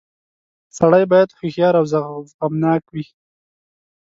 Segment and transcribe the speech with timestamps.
[0.77, 1.85] •سړی باید هوښیار او
[2.31, 3.05] زغمناک وي.